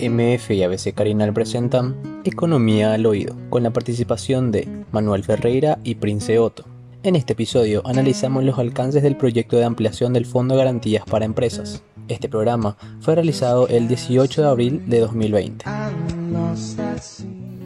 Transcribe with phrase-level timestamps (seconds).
[0.00, 1.94] MF y ABC Carinal presentan
[2.24, 6.64] Economía al Oído, con la participación de Manuel Ferreira y Prince Otto.
[7.04, 11.24] En este episodio analizamos los alcances del proyecto de ampliación del Fondo de Garantías para
[11.24, 11.84] Empresas.
[12.08, 15.64] Este programa fue realizado el 18 de abril de 2020.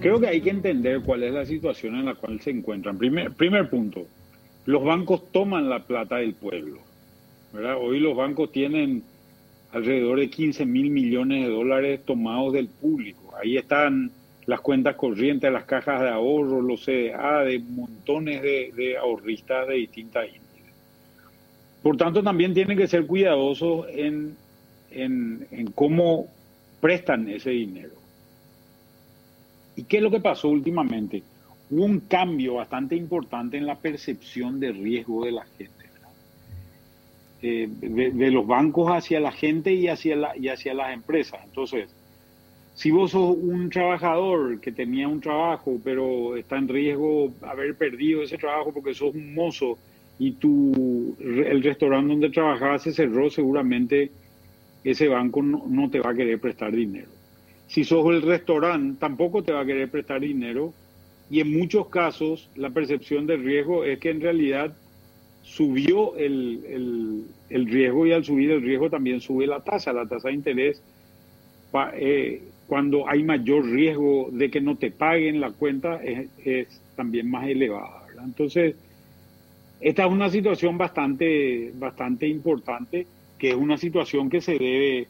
[0.01, 2.99] Creo que hay que entender cuál es la situación en la cual se encuentran.
[2.99, 4.07] Primer, primer punto,
[4.67, 6.79] los bancos toman la plata del pueblo.
[7.81, 9.03] Hoy los bancos tienen
[9.73, 13.35] alrededor de 15 mil millones de dólares tomados del público.
[13.41, 14.11] Ahí están
[14.47, 20.25] las cuentas corrientes, las cajas de ahorro, los CDA, de montones de, ahorristas de distintas
[20.27, 20.73] índices.
[21.83, 24.37] Por tanto, también tienen que ser cuidadosos en,
[24.91, 26.29] en, en cómo
[26.81, 27.93] prestan ese dinero.
[29.77, 31.23] ¿Y qué es lo que pasó últimamente?
[31.71, 35.78] Hubo un cambio bastante importante en la percepción de riesgo de la gente.
[37.41, 41.39] Eh, de, los bancos hacia la gente y hacia, la, y hacia las empresas.
[41.45, 41.89] Entonces,
[42.75, 48.25] si vos sos un trabajador que tenía un trabajo, pero está en riesgo haber perdido
[48.25, 49.79] ese trabajo porque sos un mozo
[50.19, 54.11] y tu, el restaurante donde trabajabas se cerró, seguramente
[54.83, 57.09] ese banco no, no te va a querer prestar dinero.
[57.69, 60.73] Si sos el restaurante, tampoco te va a querer prestar dinero
[61.31, 64.75] y en muchos casos la percepción de riesgo es que en realidad
[65.49, 69.93] subió el, riesgo y al subir el riesgo también sube la tasa.
[69.93, 70.83] La tasa de interés,
[71.95, 77.49] eh, cuando hay mayor riesgo de que no te paguen la cuenta, es, también más
[77.49, 78.05] elevada.
[78.23, 78.77] Entonces,
[79.81, 83.07] esta es una situación bastante, bastante importante,
[83.39, 85.07] que es una situación que se debe,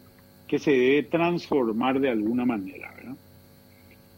[0.46, 2.92] que se debe transformar de alguna manera.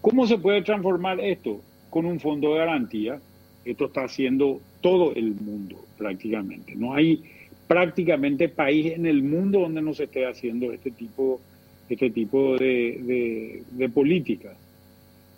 [0.01, 1.61] ¿Cómo se puede transformar esto?
[1.89, 3.21] Con un fondo de garantía.
[3.65, 6.75] Esto está haciendo todo el mundo prácticamente.
[6.75, 7.23] No hay
[7.67, 11.41] prácticamente país en el mundo donde no se esté haciendo este tipo,
[11.89, 14.57] este tipo de, de, políticas.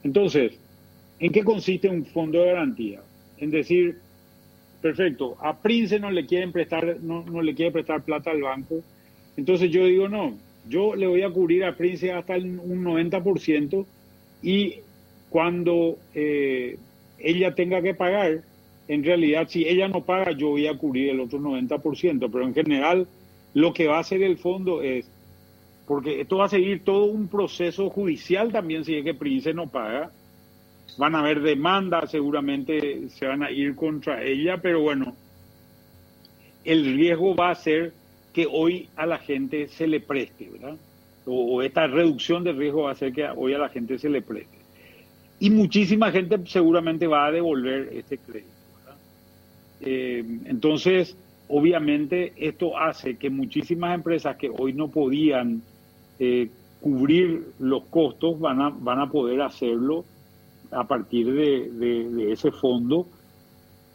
[0.03, 0.53] Entonces,
[1.19, 3.01] ¿en qué consiste un fondo de garantía?
[3.39, 3.99] En decir,
[4.81, 8.83] perfecto, a Prince no le quieren prestar, no, no le quiere prestar plata al banco,
[9.37, 10.35] entonces yo digo, no,
[10.69, 13.85] yo le voy a cubrir a Prince hasta un 90%
[14.43, 14.77] y
[15.29, 16.79] cuando eh,
[17.19, 18.43] ella tenga que pagar,
[18.93, 22.55] en realidad si ella no paga yo voy a cubrir el otro 90%, pero en
[22.55, 23.07] general
[23.55, 25.11] lo que va a hacer el fondo es,
[25.87, 29.67] porque esto va a seguir todo un proceso judicial también si es que Prince no
[29.67, 30.11] paga,
[30.99, 35.17] van a haber demandas, seguramente se van a ir contra ella, pero bueno,
[36.65, 37.93] el riesgo va a ser
[38.33, 40.77] que hoy a la gente se le preste, ¿verdad?
[41.25, 44.23] O, esta reducción de riesgo va a hacer que hoy a la gente se le
[44.23, 44.59] preste.
[45.41, 48.52] Y muchísima gente seguramente va a devolver este crédito.
[49.83, 51.17] Eh, entonces,
[51.49, 55.63] obviamente, esto hace que muchísimas empresas que hoy no podían
[56.19, 56.49] eh,
[56.81, 60.05] cubrir los costos van a, van a poder hacerlo
[60.71, 63.07] a partir de, ese fondo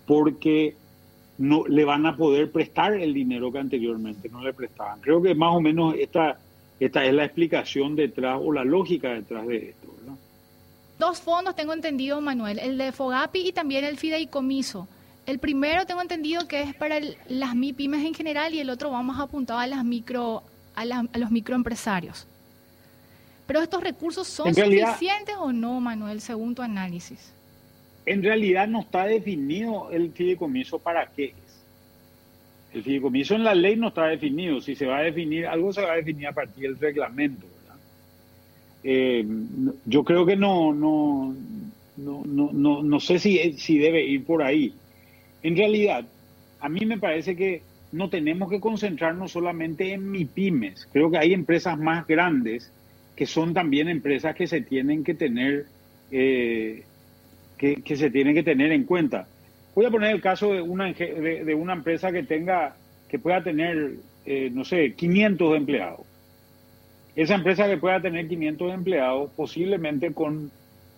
[0.06, 0.76] porque
[1.38, 5.00] no le van a poder prestar el dinero que anteriormente no le prestaban.
[5.02, 6.38] Creo que más o menos esta,
[6.80, 9.88] esta es la explicación detrás o la lógica detrás de esto.
[11.00, 14.88] Dos fondos tengo entendido, Manuel, el de Fogapi y también el fideicomiso.
[15.28, 19.20] El primero tengo entendido que es para las MIPIMES en general y el otro vamos
[19.20, 20.42] apuntado a las micro
[20.74, 22.26] a, los microempresarios.
[23.46, 27.34] Pero estos recursos son suficientes o no, Manuel, según tu análisis.
[28.06, 31.34] En realidad no está definido el fideicomiso para qué es.
[32.74, 34.62] El fideicomiso en la ley no está definido.
[34.62, 37.46] Si se va a definir, algo se va a definir a partir del reglamento.
[38.82, 39.26] Eh,
[39.86, 41.36] yo creo que no, no,
[41.98, 44.74] no, no, no, sé si, si debe ir por ahí.
[45.44, 46.06] En realidad,
[46.60, 47.62] a mí me parece que
[47.92, 50.88] no tenemos que concentrarnos solamente en MIPIMES.
[50.92, 52.72] Creo que hay empresas más grandes
[53.16, 55.66] que son también empresas que se tienen que tener,
[56.12, 56.84] eh,
[57.58, 59.28] que, se tienen que tener en cuenta.
[59.74, 62.76] Voy a poner el caso de una, de, una empresa que tenga,
[63.10, 66.02] que pueda tener, eh, no sé, 500 empleados.
[67.16, 70.52] Esa empresa que pueda tener 500 empleados, posiblemente con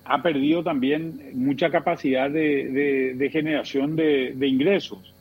[0.10, 5.14] ha perdido también mucha capacidad de, generación de, ingresos.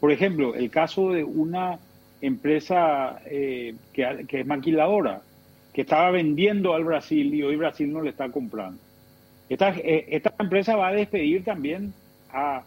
[0.00, 1.78] Por ejemplo, el caso de una
[2.20, 5.22] empresa eh, que, es maquiladora,
[5.72, 8.80] que estaba vendiendo al Brasil y hoy Brasil no le está comprando.
[9.48, 11.92] Esta, eh, esta empresa va a despedir también
[12.30, 12.64] a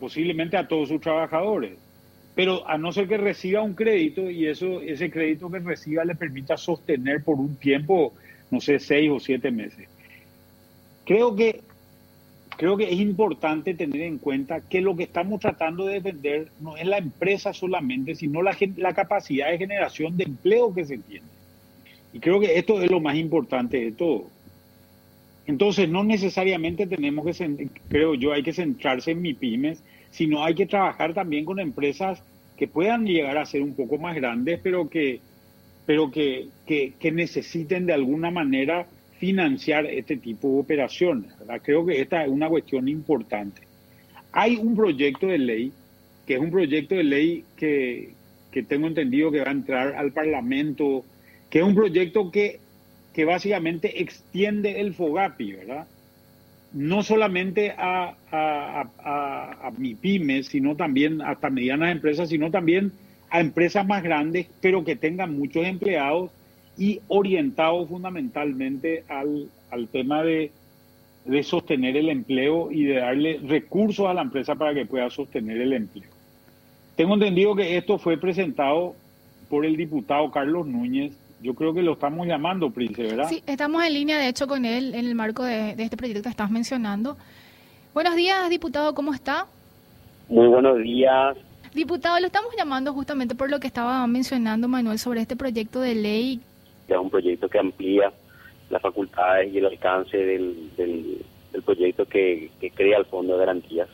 [0.00, 1.74] posiblemente a todos sus trabajadores,
[2.34, 6.16] pero a no ser que reciba un crédito y eso ese crédito que reciba le
[6.16, 8.14] permita sostener por un tiempo,
[8.50, 9.88] no sé, seis o siete meses.
[11.06, 11.62] Creo que,
[12.58, 16.76] creo que es importante tener en cuenta que lo que estamos tratando de defender no
[16.76, 21.26] es la empresa solamente, sino la, la capacidad de generación de empleo que se tiene.
[22.12, 24.26] Y creo que esto es lo más importante de todo.
[25.46, 29.80] Entonces, no necesariamente tenemos que, creo yo, hay que centrarse en MIPIMES,
[30.10, 32.22] sino hay que trabajar también con empresas
[32.56, 35.20] que puedan llegar a ser un poco más grandes, pero que,
[35.84, 38.86] pero que, que, necesiten de alguna manera
[39.18, 41.32] financiar este tipo de operaciones.
[41.62, 43.62] Creo que esta es una cuestión importante.
[44.32, 45.72] Hay un proyecto de ley,
[46.26, 48.10] que es un proyecto de ley que,
[48.50, 51.04] que tengo entendido que va a entrar al Parlamento,
[51.48, 52.60] que es un proyecto que
[53.16, 55.86] que básicamente extiende el FOGAPI, ¿verdad?
[56.74, 62.92] No solamente a, a, a, a sino también hasta medianas empresas, sino también
[63.30, 66.30] a empresas más grandes, pero que tengan muchos empleados
[66.78, 70.50] y orientados fundamentalmente al, al tema de,
[71.24, 75.60] de sostener el empleo y de darle recursos a la empresa para que pueda sostener
[75.60, 76.10] el empleo.
[76.96, 78.94] Tengo entendido que esto fue presentado
[79.48, 81.12] por el diputado Carlos Núñez
[81.42, 83.28] yo creo que lo estamos llamando, Prince, ¿verdad?
[83.28, 86.28] Sí, estamos en línea, de hecho, con él en el marco de, este proyecto que
[86.28, 87.16] estás mencionando.
[87.92, 89.46] Buenos días, diputado, ¿cómo está?
[90.28, 91.36] Muy buenos días.
[91.74, 95.94] Diputado, lo estamos llamando justamente por lo que estaba mencionando Manuel sobre este proyecto de
[95.94, 96.40] ley.
[96.88, 98.12] Es un proyecto que amplía
[98.70, 101.22] las facultades y el alcance del, del,
[101.64, 103.88] proyecto que, que crea el Fondo de Garantías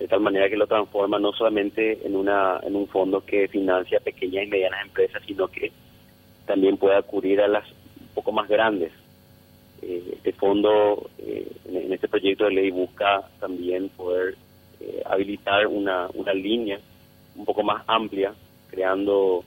[0.00, 4.00] de tal manera que lo transforma no solamente en una en un fondo que financia
[4.00, 5.70] pequeñas y medianas empresas, sino que
[6.46, 8.92] también pueda acudir a las un poco más grandes.
[9.82, 14.36] Eh, este fondo, eh, en, este proyecto de ley, busca también poder
[14.80, 16.80] eh, habilitar una, una línea
[17.36, 18.32] un poco más amplia,
[18.70, 19.44] creando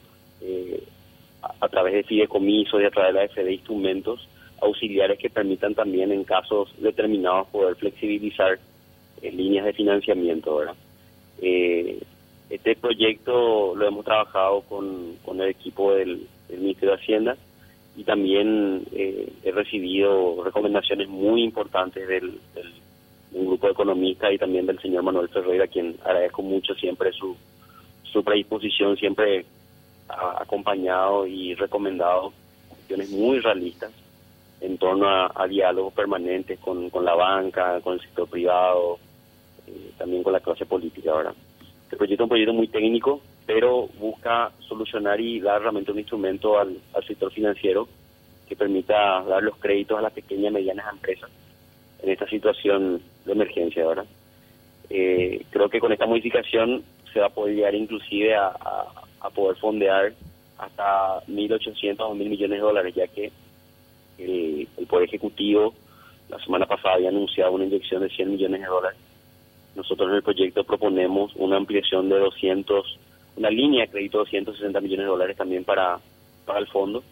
[1.60, 4.28] a, través de fideicomisos y a través de la FD instrumentos
[4.62, 8.60] auxiliares que permitan también en casos determinados poder flexibilizar
[9.22, 10.56] líneas de financiamiento.
[10.56, 10.76] ¿verdad?
[12.50, 17.38] este proyecto lo hemos trabajado con, con el equipo del, el Ministerio de Hacienda
[17.96, 22.40] y también eh, he recibido recomendaciones muy importantes del,
[23.34, 27.12] un grupo de economistas y también del señor Manuel Ferreira, a quien agradezco mucho siempre
[27.12, 27.36] su,
[28.12, 29.46] su predisposición, siempre
[30.10, 32.34] acompañado y recomendado
[32.70, 33.92] cuestiones muy realistas
[34.62, 38.98] en torno a, diálogos permanentes con, con la banca, con el sector privado,
[39.68, 41.34] eh, también con la clase política, ahora
[41.84, 46.58] Este proyecto es un proyecto muy técnico, pero busca solucionar y dar realmente un instrumento
[46.60, 47.88] al, sector financiero
[48.48, 51.30] que permita dar los créditos a las pequeñas y medianas empresas
[52.02, 54.06] en esta situación de emergencia ahora.
[54.90, 58.54] Eh, creo que con esta modificación se va a poder llegar inclusive a,
[59.30, 60.14] poder fondear
[60.58, 63.32] hasta 1.800 o 1.000 millones de dólares, ya que
[64.18, 65.74] el, el Poder Ejecutivo
[66.30, 69.00] la semana pasada había anunciado una inyección de 100 millones de dólares.
[69.76, 73.00] Nosotros en el proyecto proponemos una ampliación de 200
[73.36, 76.00] una línea de crédito de 160 millones de dólares también para,
[76.46, 77.04] para el fondo,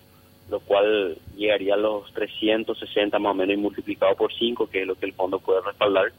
[0.49, 4.87] lo cual llegaría a los 360 más o menos y multiplicado por 5, que es
[4.87, 6.11] lo que el fondo puede respaldar,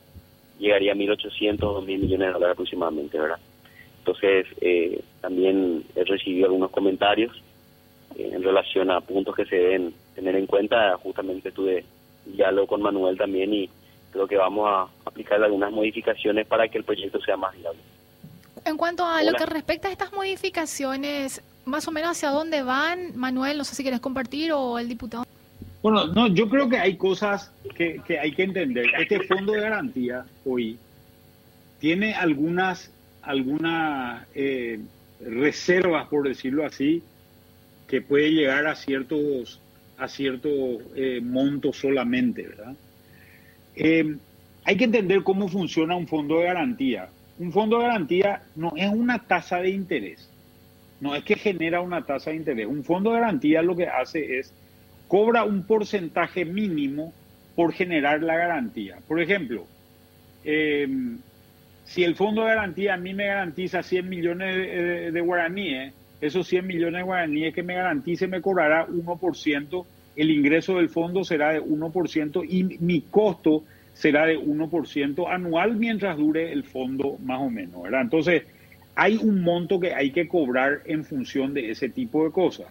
[0.59, 3.39] llegaría a 1.800 o 2.000 millones de dólares aproximadamente, ¿verdad?
[4.05, 7.41] Entonces, eh, también he recibido algunos comentarios
[8.17, 10.97] eh, en relación a puntos que se deben tener en cuenta.
[10.99, 11.85] Justamente tuve
[12.27, 13.71] diálogo con Manuel también y
[14.11, 17.81] creo que vamos a aplicar algunas modificaciones para que el proyecto sea más viable.
[18.65, 23.17] En cuanto a lo que respecta a estas modificaciones, más o menos hacia dónde van,
[23.17, 25.25] Manuel, no sé si quieres compartir o el diputado.
[25.83, 28.87] Bueno, no, yo creo que hay cosas que, hay que entender.
[28.99, 30.79] Este fondo de garantía hoy
[31.81, 34.81] tiene algunas, algunas eh,
[35.25, 37.03] reservas, por decirlo así,
[37.87, 39.61] que puede llegar a ciertos,
[39.99, 42.75] a ciertos eh, montos solamente, ¿verdad?
[43.77, 44.17] Eh,
[44.65, 48.89] hay que entender cómo funciona un fondo de garantía un fondo de garantía no es
[48.89, 50.29] una tasa de interés,
[51.01, 52.67] no es que genera una tasa de interés.
[52.67, 54.53] Un fondo de garantía lo que hace es
[55.09, 57.13] cobra un porcentaje mínimo
[57.57, 58.99] por generar la garantía.
[59.09, 59.67] Por ejemplo,
[60.45, 61.19] em,
[61.93, 66.67] si el fondo de garantía a mí me garantiza 100 millones de, guaraníes, esos 100
[66.67, 69.85] millones de guaraníes que me garantice me cobrará 1%,
[70.17, 76.17] el ingreso del fondo será de 1% y mi costo será de 1% anual mientras
[76.17, 78.01] dure el fondo más o menos, ¿verdad?
[78.01, 78.45] Entonces,
[78.95, 82.69] hay un monto que hay que cobrar en función de ese tipo de cosas.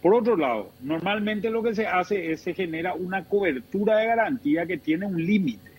[0.00, 4.64] Por otro lado, normalmente lo que se hace es se genera una cobertura de garantía
[4.64, 5.72] que tiene un límite.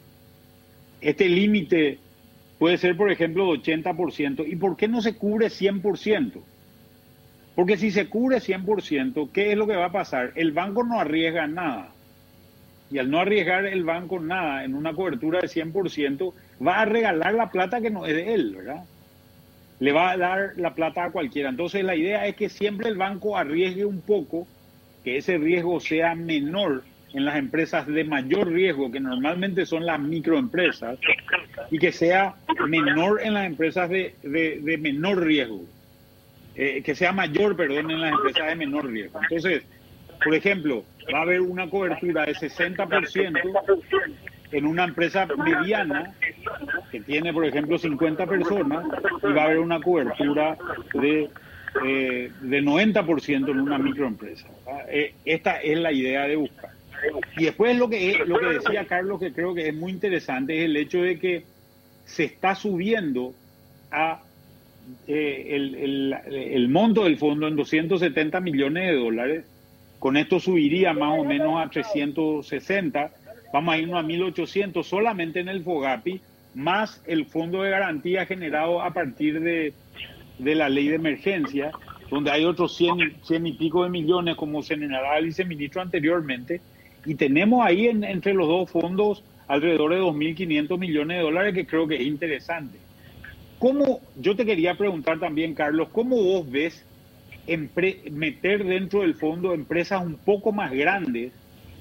[0.99, 1.99] Este límite
[2.63, 4.45] puede ser, por ejemplo, de 80%.
[4.47, 6.41] ¿Y por qué no se cubre 100%?
[7.55, 10.31] Porque si se cubre 100%, ¿qué es lo que va a pasar?
[10.35, 11.89] El banco no arriesga nada
[12.89, 16.33] y al no arriesgar el banco nada en una cobertura de 100%,
[16.65, 18.85] va a regalar la plata que no es de él, ¿verdad?
[19.81, 21.49] Le va a dar la plata a cualquiera.
[21.49, 24.47] Entonces la idea es que siempre el banco arriesgue un poco
[25.03, 29.99] que ese riesgo sea menor en las empresas de mayor riesgo, que normalmente son las
[29.99, 30.97] microempresas,
[31.69, 32.35] y que sea
[32.67, 35.63] menor en las empresas de, de, menor riesgo,
[36.55, 39.19] eh, que sea mayor, perdón, en las empresas de menor riesgo.
[39.21, 39.63] Entonces,
[40.23, 43.81] por ejemplo, va a haber una cobertura de 60%
[44.51, 46.13] en una empresa mediana
[46.91, 48.85] que tiene, por ejemplo, 50 personas
[49.21, 50.57] y va a haber una cobertura
[50.93, 51.29] de,
[51.83, 54.47] eh, de 90% en una microempresa.
[54.89, 56.71] Eh, esta es la idea de buscar.
[57.37, 60.65] Y después lo que, lo que decía Carlos, que creo que es muy interesante, es
[60.65, 61.43] el hecho de que
[62.05, 63.33] se está subiendo
[63.91, 64.21] a
[65.07, 69.45] eh, el, el, el monto del fondo en 270 millones de dólares.
[69.99, 73.11] Con esto subiría más o menos a 360
[73.53, 76.19] vamos a irnos a 1.800 solamente en el FOGAPI,
[76.55, 79.73] más el fondo de garantía generado a partir de,
[80.39, 81.71] la ley de emergencia,
[82.09, 86.61] donde hay otros 100, 100 y pico de millones, como señalaba el viceministro anteriormente,
[87.05, 91.87] y tenemos ahí entre los dos fondos alrededor de 2.500 millones de dólares, que creo
[91.87, 92.77] que es interesante.
[93.59, 96.85] ¿Cómo, yo te quería preguntar también, Carlos, ¿cómo vos ves
[98.11, 101.33] meter dentro del fondo empresas un poco más grandes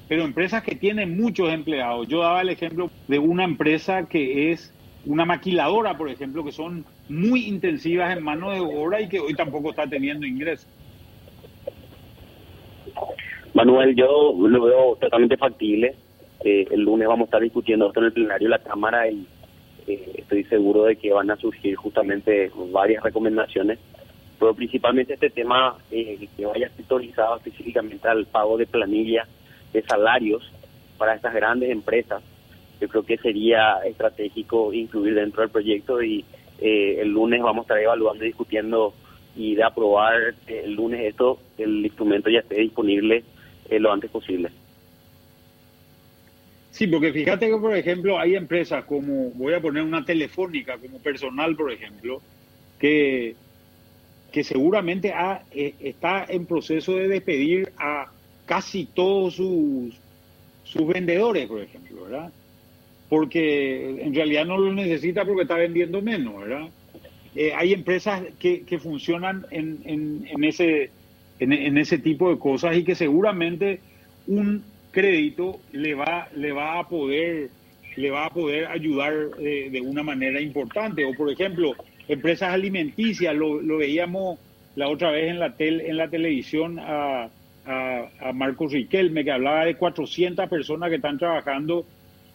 [0.07, 2.07] pero empresas que tienen muchos empleados.
[2.07, 4.73] Yo daba el ejemplo de una empresa que es
[5.05, 9.33] una maquiladora, por ejemplo, que son muy intensivas en mano de obra y que hoy
[9.33, 10.67] tampoco está teniendo ingresos.
[13.63, 15.95] Manuel, yo lo veo totalmente factible.
[16.43, 19.25] Eh, el lunes vamos a estar discutiendo esto en el plenario de la Cámara y
[19.87, 23.79] eh, estoy seguro de que van a surgir justamente varias recomendaciones,
[24.37, 29.25] pero principalmente este tema eh, que vaya sectorizado específicamente al pago de planilla
[29.71, 30.43] de salarios
[30.97, 32.21] para estas grandes empresas.
[32.81, 36.25] Yo creo que sería estratégico incluir dentro del proyecto y
[36.59, 38.93] eh, el lunes vamos a estar evaluando y discutiendo
[39.37, 43.23] y de aprobar eh, el lunes esto, el instrumento ya esté disponible
[43.69, 44.49] eh, lo antes posible.
[46.71, 50.97] Sí, porque fíjate que, por ejemplo, hay empresas como, voy a poner una telefónica como
[50.99, 52.19] personal, por ejemplo,
[52.79, 53.35] que,
[54.31, 58.11] que seguramente ha, está en proceso de despedir a
[58.45, 59.93] casi todos sus,
[60.63, 62.31] sus vendedores, por ejemplo, ¿verdad?
[63.07, 66.69] Porque en realidad no lo necesita porque está vendiendo menos, ¿verdad?
[67.35, 70.91] Eh, hay empresas que, que funcionan en, en, ese,
[71.43, 73.79] en, ese tipo de cosas y que seguramente
[74.27, 77.49] un crédito le va, le va a poder
[77.95, 81.05] le va a poder ayudar de una manera importante.
[81.05, 81.75] O por ejemplo,
[82.07, 84.39] empresas alimenticias, lo, lo veíamos
[84.75, 87.29] la otra vez en la, tel, en la televisión a,
[87.65, 91.85] a, Marcos Riquelme, que hablaba de 400 personas que están trabajando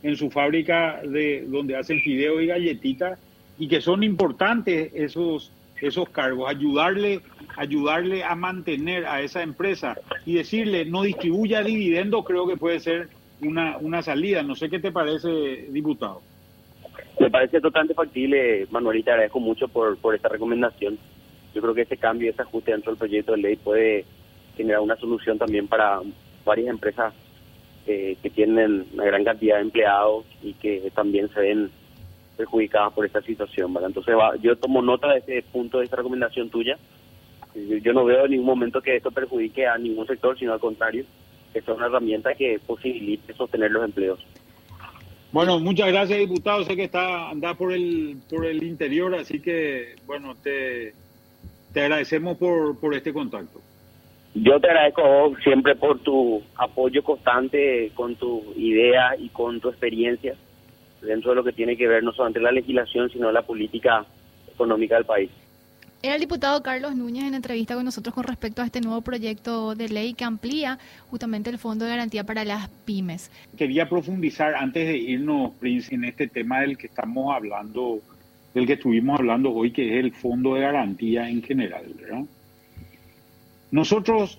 [0.02, 3.18] en su fábrica de donde hacen fideo y galletitas
[3.58, 5.50] y que son importantes esos
[5.80, 7.23] esos cargos, ayudarle
[7.58, 13.08] ayudarle a mantener a esa empresa y decirle no distribuya dividendos, creo que puede ser
[13.42, 14.42] una, una salida.
[14.42, 15.28] No sé qué te parece,
[15.70, 16.23] diputado.
[17.18, 20.99] Me parece totalmente factible, Manuel, y te agradezco mucho por, por esta recomendación.
[21.54, 24.04] Yo creo que ese cambio, ese ajuste dentro del proyecto de ley puede
[24.56, 26.00] generar una solución también para
[26.44, 27.12] varias empresas
[27.87, 31.70] eh, que tienen una gran cantidad de empleados y que también se ven
[32.38, 33.76] perjudicadas por esta situación.
[33.85, 36.78] Entonces yo tomo nota de ese punto, de esta recomendación tuya.
[37.83, 41.04] Yo, no veo en ningún momento que esto perjudique a ningún sector, sino al contrario,
[41.52, 44.25] que es una herramienta que posibilite sostener los empleos.
[45.33, 46.62] Bueno, muchas gracias, diputado.
[46.64, 50.95] Sé que está anda por el por el interior, así que bueno, te,
[51.73, 53.61] te agradecemos por, por este contacto.
[54.35, 60.37] Yo te agradezco siempre por tu apoyo constante con tu idea y con tu experiencia
[61.02, 64.04] dentro de lo que tiene que ver no solamente la legislación, sino la política
[64.52, 65.30] económica del país.
[66.00, 69.74] Era el diputado Carlos Núñez en entrevista con nosotros con respecto a este nuevo proyecto
[69.74, 70.78] de ley que amplía
[71.10, 73.32] justamente el Fondo de Garantía para las Pymes.
[73.56, 77.98] Quería profundizar antes de irnos, Prince, en este tema del que estamos hablando,
[78.54, 82.24] del que estuvimos hablando hoy, que es el Fondo de Garantía en general, ¿verdad?
[83.72, 84.38] Nosotros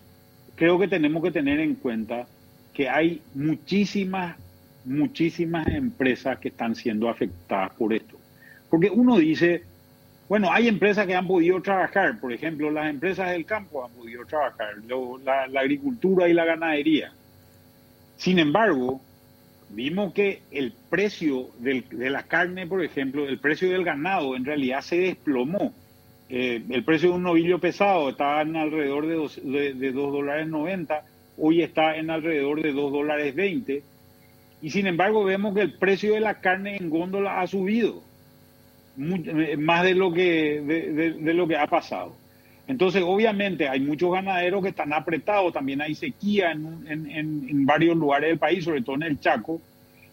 [0.55, 2.25] creo que tenemos que tener en cuenta
[2.73, 4.37] que hay muchísimas,
[4.89, 8.17] muchísimas empresas que están siendo afectadas por esto.
[8.69, 9.63] Porque uno dice,
[10.27, 14.25] bueno, hay empresas que han podido trabajar, por ejemplo, las empresas del campo han podido
[14.25, 14.75] trabajar,
[15.23, 17.11] la, agricultura y la ganadería.
[18.17, 19.01] Sin embargo,
[19.69, 24.81] vimos que el precio de la carne, por ejemplo, el precio del ganado en realidad
[24.81, 25.73] se desplomó
[26.31, 31.03] eh, el precio de un novillo pesado estaba en alrededor de 2 de, dólares 90,
[31.39, 33.81] hoy está en alrededor de 2 dólares 20.
[34.61, 38.01] Y sin embargo vemos que el precio de la carne en góndola ha subido,
[38.99, 42.15] eh, más de lo que, de, lo que ha pasado.
[42.67, 48.29] Entonces, obviamente, hay muchos ganaderos que están apretados, también hay sequía en, en, varios lugares
[48.29, 49.59] del país, sobre todo en el Chaco,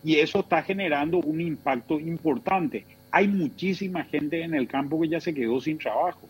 [0.02, 2.86] y eso está generando un impacto importante.
[3.10, 6.28] Hay muchísima gente en el campo que ya se quedó sin trabajo.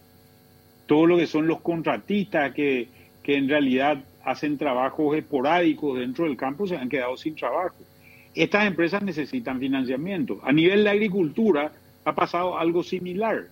[0.86, 2.88] Todo lo que son los contratistas que,
[3.22, 7.76] que en realidad hacen trabajos esporádicos dentro del campo se han quedado sin trabajo.
[8.36, 10.40] Estas empresas necesitan financiamiento.
[10.44, 11.72] A nivel de agricultura
[12.04, 13.46] ha pasado algo similar.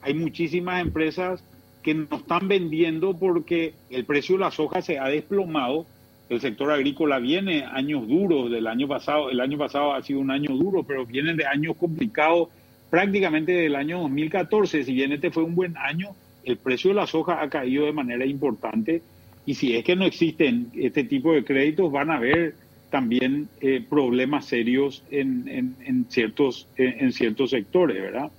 [0.00, 1.44] Hay muchísimas empresas
[1.82, 5.84] que no están vendiendo porque el precio de la soja se ha desplomado.
[6.30, 9.28] El sector agrícola viene años duros del año pasado.
[9.28, 12.48] El año pasado ha sido un año duro, pero vienen de años complicados
[12.88, 14.84] prácticamente del año 2014.
[14.84, 17.92] Si bien este fue un buen año, el precio de la soja ha caído de
[17.92, 19.02] manera importante.
[19.44, 22.54] Y si es que no existen este tipo de créditos, van a haber
[22.90, 28.30] también eh, problemas serios en, en, ciertos, en ciertos sectores, ¿verdad?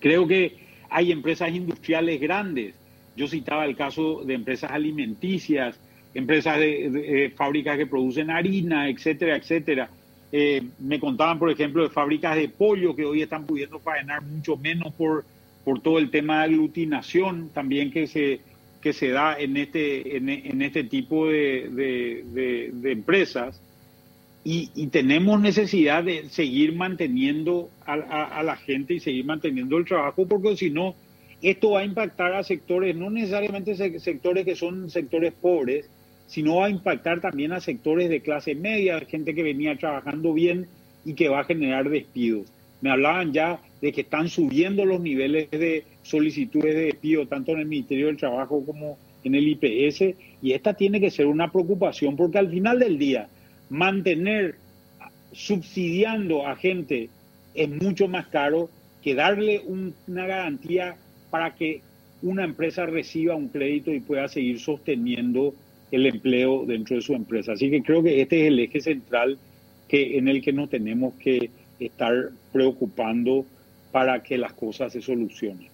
[0.00, 0.56] Creo que
[0.90, 2.74] hay empresas industriales grandes.
[3.16, 5.78] Yo citaba el caso de empresas alimenticias,
[6.14, 9.90] empresas de, fábricas que producen harina, etcétera, etcétera.
[10.30, 14.56] Eh, me contaban, por ejemplo, de fábricas de pollo que hoy están pudiendo faenar mucho
[14.56, 15.24] menos por,
[15.64, 18.40] por todo el tema de aglutinación también que se,
[18.84, 23.60] que se da en este, en, este tipo de empresas
[24.44, 30.54] y, tenemos necesidad de seguir manteniendo a, la gente y seguir manteniendo el trabajo, porque
[30.56, 30.94] si no,
[31.40, 35.88] esto va a impactar a sectores, no necesariamente sectores que son sectores pobres,
[36.26, 40.66] sino va a impactar también a sectores de clase media, gente que venía trabajando bien
[41.06, 42.46] y que va a generar despidos.
[42.84, 47.60] Me hablaban ya de que están subiendo los niveles de solicitudes de despido, tanto en
[47.60, 52.14] el Ministerio del Trabajo como en el IPS, y esta tiene que ser una preocupación,
[52.14, 53.26] porque al final del día,
[53.70, 54.56] mantener
[55.32, 57.08] subsidiando a gente
[57.54, 58.68] es mucho más caro
[59.02, 60.96] que darle una garantía
[61.30, 61.80] para que
[62.20, 65.54] una empresa reciba un crédito y pueda seguir sosteniendo
[65.90, 67.52] el empleo dentro de su empresa.
[67.52, 69.38] Así que creo que este es el eje central
[69.88, 73.44] que, en el que nos tenemos que estar preocupando
[73.92, 75.73] para que las cosas se solucionen.